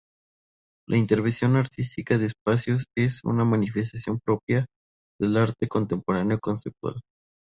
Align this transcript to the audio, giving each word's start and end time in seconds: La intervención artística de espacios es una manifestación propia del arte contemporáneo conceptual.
La 0.89 0.97
intervención 0.97 1.57
artística 1.57 2.17
de 2.17 2.25
espacios 2.25 2.85
es 2.97 3.23
una 3.23 3.45
manifestación 3.45 4.19
propia 4.19 4.65
del 5.19 5.37
arte 5.37 5.67
contemporáneo 5.67 6.39
conceptual. 6.39 6.99